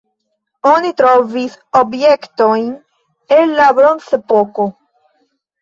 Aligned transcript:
Oni 0.69 0.89
trovis 1.01 1.53
objektojn 1.81 2.71
el 3.39 3.55
la 3.61 3.71
bronzepoko. 3.81 4.67